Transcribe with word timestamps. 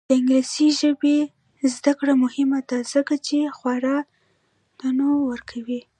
د 0.07 0.09
انګلیسي 0.17 0.67
ژبې 0.79 1.17
زده 1.75 1.93
کړه 1.99 2.13
مهمه 2.23 2.59
ده 2.69 2.77
ځکه 2.93 3.13
چې 3.25 3.37
خواړه 3.57 3.95
تنوع 4.79 5.19
ورکوي. 5.31 5.81